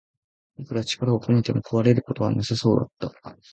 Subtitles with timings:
[0.57, 3.37] いくら力を込めても壊れることはなさそうだった